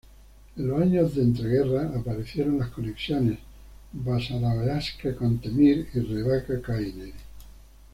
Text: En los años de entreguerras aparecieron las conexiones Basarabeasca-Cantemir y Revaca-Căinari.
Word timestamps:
En 0.57 0.67
los 0.67 0.81
años 0.81 1.13
de 1.13 1.21
entreguerras 1.21 1.95
aparecieron 1.95 2.57
las 2.57 2.69
conexiones 2.69 3.37
Basarabeasca-Cantemir 3.93 5.89
y 5.93 5.99
Revaca-Căinari. 5.99 7.13